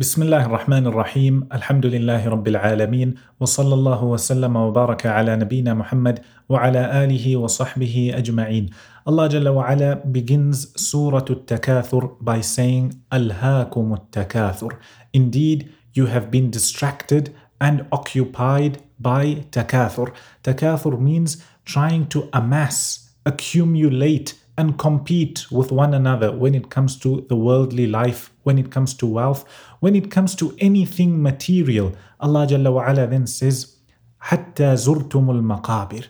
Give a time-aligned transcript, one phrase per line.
[0.00, 6.20] بسم الله الرحمن الرحيم الحمد لله رب العالمين وصلى الله وسلم وبارك على نبينا محمد
[6.48, 8.70] وعلى آله وصحبه أجمعين
[9.04, 14.78] Jalla wa ala begins Surah Al-Takathur by saying Alhaakum Al-Takathur
[15.12, 20.14] Indeed, you have been distracted and occupied by takathur.
[20.42, 27.25] Takathur means trying to amass, accumulate and compete with one another when it comes to
[27.29, 29.45] the worldly life, when it comes to wealth,
[29.79, 31.93] when it comes to anything material.
[32.19, 33.75] Allah Jalla wa ala then says,
[34.21, 36.05] حتى زرتم المقابر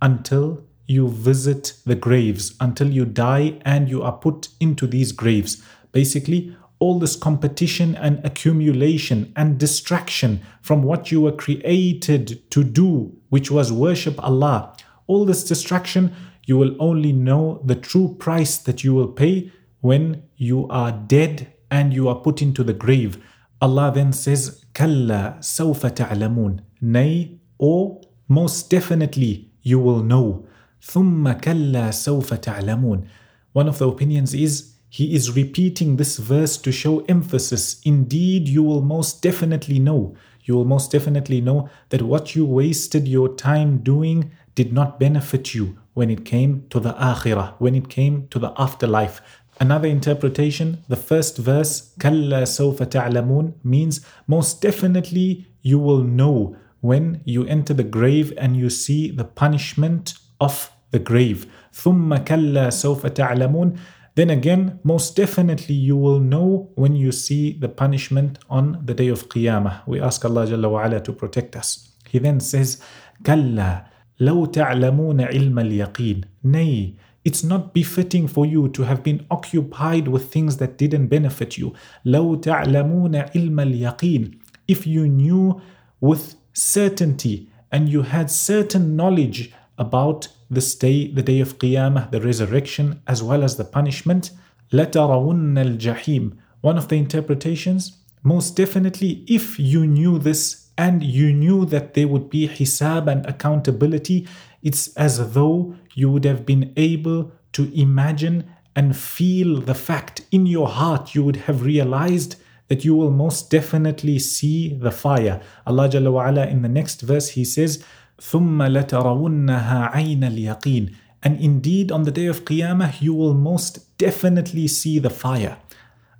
[0.00, 5.62] until you visit the graves, until you die and you are put into these graves.
[5.92, 13.16] Basically, all this competition and accumulation and distraction from what you were created to do,
[13.28, 14.74] which was worship Allah,
[15.06, 16.12] all this distraction
[16.47, 19.51] you will only know the true price that you will pay
[19.81, 23.21] when you are dead and you are put into the grave.
[23.61, 26.61] Allah then says, Kalla sawfa ta'lamun.
[26.79, 30.47] Nay, or most definitely you will know.
[30.81, 33.05] Thumma kalla sawfa ta'lamun.
[33.51, 37.81] One of the opinions is he is repeating this verse to show emphasis.
[37.83, 40.15] Indeed, you will most definitely know.
[40.43, 45.53] You will most definitely know that what you wasted your time doing did not benefit
[45.53, 49.20] you when it came to the akhirah, when it came to the afterlife.
[49.60, 57.20] Another interpretation, the first verse, كَلَّا سَوْفَ تَعْلَمُونَ means most definitely you will know when
[57.24, 61.46] you enter the grave and you see the punishment of the grave.
[61.72, 63.78] ثُمَّ كَلَّا سَوْفَ تَعْلَمُونَ
[64.14, 69.08] then again, most definitely you will know when you see the punishment on the day
[69.08, 69.86] of Qiyamah.
[69.86, 71.88] We ask Allah Jalla wa ala to protect us.
[72.10, 72.82] He then says,
[73.22, 73.86] كَلَّا
[74.20, 80.32] لو تعلمون علم اليقين Nay, it's not befitting for you to have been occupied with
[80.32, 81.72] things that didn't benefit you.
[82.04, 84.30] لو تعلمون علم اليقين
[84.68, 85.60] If you knew
[86.00, 92.20] with certainty and you had certain knowledge about this day, the day of Qiyamah, the
[92.20, 94.30] resurrection, as well as the punishment,
[94.72, 101.64] لترون الجحيم One of the interpretations, most definitely if you knew this and you knew
[101.66, 104.26] that there would be hisab and accountability,
[104.62, 110.46] it's as though you would have been able to imagine and feel the fact in
[110.46, 111.14] your heart.
[111.14, 112.36] You would have realized
[112.68, 115.40] that you will most definitely see the fire.
[115.66, 117.84] Allah Jalla wa ala, in the next verse, He says,
[118.18, 124.68] ثُمَّ لَتَرَوُنَّهَا عَيْنَ الْيَقِينِ And indeed, on the day of Qiyamah, you will most definitely
[124.68, 125.58] see the fire.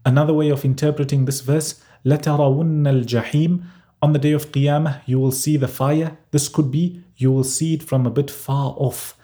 [0.05, 3.63] Another way of interpreting this verse, لَتَرَوُنَّ الْجَحِيمِ
[4.03, 6.19] on the day of Qiyamah, you will see the fire.
[6.33, 9.17] This could be you will see it from a bit far off.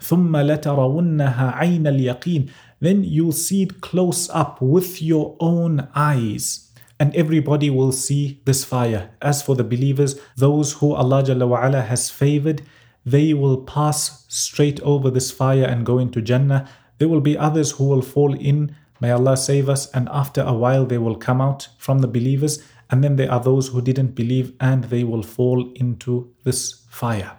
[0.00, 2.50] ثم لترونها عين اليقين
[2.80, 6.70] Then you'll see it close up with your own eyes.
[7.00, 9.10] And everybody will see this fire.
[9.22, 12.62] As for the believers, those who Allah Jalla wa ala has favored,
[13.04, 16.68] they will pass straight over this fire and go into Jannah.
[16.98, 18.76] There will be others who will fall in.
[19.00, 19.90] May Allah save us.
[19.92, 23.40] And after a while, they will come out from the believers and then there are
[23.40, 27.38] those who didn't believe and they will fall into this fire.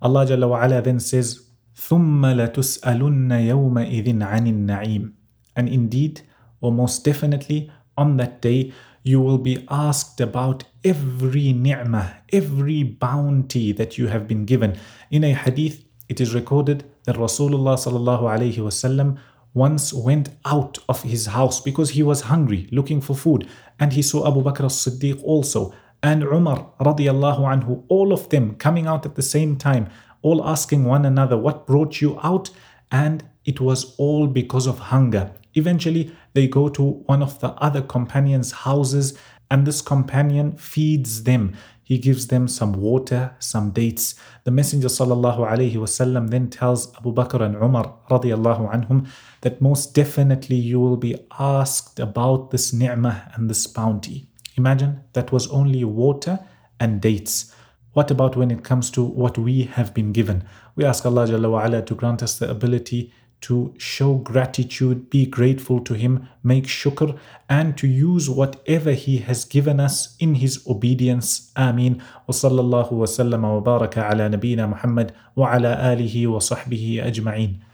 [0.00, 1.46] Allah Jalla wa ala then says,
[1.76, 5.12] ثُمَّ لَتُسْأَلُنَّ يَوْمَئِذٍ عَنِ النَّعِيمِ
[5.56, 6.22] And indeed,
[6.60, 8.72] or most definitely, on that day,
[9.02, 14.76] you will be asked about every ni'mah, every bounty that you have been given.
[15.10, 19.18] In a hadith, it is recorded that Rasulullah sallallahu alayhi wasallam
[19.53, 23.47] once went out of his house because he was hungry, looking for food,
[23.79, 25.73] and he saw Abu Bakr as-Siddiq also,
[26.03, 29.89] and Umar radiallahu anhu, all of them coming out at the same time,
[30.21, 32.49] all asking one another, What brought you out?
[32.91, 35.31] And it was all because of hunger.
[35.53, 39.17] Eventually, they go to one of the other companions' houses,
[39.49, 41.55] and this companion feeds them.
[41.91, 44.15] He gives them some water, some dates.
[44.45, 49.09] The Messenger wasallam then tells Abu Bakr and Umar anhum
[49.41, 54.29] that most definitely you will be asked about this ni'mah and this bounty.
[54.55, 56.39] Imagine that was only water
[56.79, 57.53] and dates.
[57.91, 60.45] What about when it comes to what we have been given?
[60.77, 63.11] We ask Allah to grant us the ability
[63.42, 67.18] to show gratitude, be grateful to Him, make shukr,
[67.48, 71.52] and to use whatever He has given us in His obedience.
[71.56, 72.02] Ameen.
[72.28, 77.69] وصلى الله وسلم وبارك على نبينا محمد وعلى آله وصحبه أجمعين.